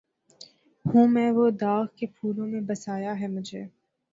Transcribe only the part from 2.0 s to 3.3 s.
پھولوں میں بسایا ہے